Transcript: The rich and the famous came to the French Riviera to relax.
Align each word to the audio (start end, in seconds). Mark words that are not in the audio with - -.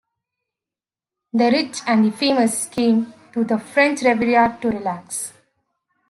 The 1.31 1.51
rich 1.51 1.81
and 1.85 2.03
the 2.03 2.09
famous 2.11 2.65
came 2.65 3.13
to 3.33 3.43
the 3.43 3.59
French 3.59 4.01
Riviera 4.01 4.57
to 4.63 4.69
relax. 4.71 5.31